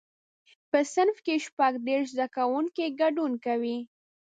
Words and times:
په 0.69 0.79
صنف 0.93 1.17
کې 1.25 1.35
شپږ 1.45 1.73
دیرش 1.87 2.07
زده 2.15 2.27
کوونکي 2.35 2.85
ګډون 3.01 3.31
کوي. 3.45 3.77